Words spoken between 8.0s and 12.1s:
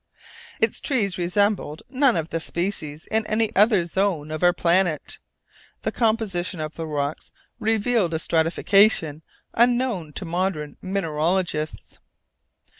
a stratification unknown to modern mineralogists.